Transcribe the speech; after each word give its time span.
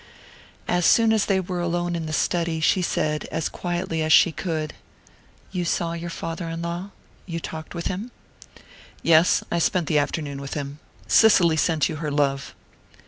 As 0.67 0.83
soon 0.87 1.13
as 1.13 1.25
they 1.27 1.39
were 1.39 1.59
alone 1.59 1.95
in 1.95 2.07
the 2.07 2.11
study 2.11 2.59
she 2.59 2.81
said, 2.81 3.25
as 3.25 3.47
quietly 3.47 4.01
as 4.01 4.11
she 4.11 4.31
could: 4.31 4.73
"You 5.51 5.63
saw 5.63 5.93
your 5.93 6.09
father 6.09 6.49
in 6.49 6.63
law? 6.63 6.89
You 7.27 7.39
talked 7.39 7.75
with 7.75 7.85
him?" 7.85 8.09
"Yes 9.03 9.43
I 9.51 9.59
spent 9.59 9.85
the 9.85 9.99
afternoon 9.99 10.41
with 10.41 10.55
him. 10.55 10.79
Cicely 11.07 11.55
sent 11.55 11.87
you 11.87 11.97
her 11.97 12.09
love." 12.09 12.55